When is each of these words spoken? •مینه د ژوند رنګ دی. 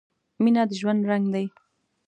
•مینه 0.43 0.63
د 0.69 0.71
ژوند 0.79 1.01
رنګ 1.09 1.25
دی. 1.33 1.45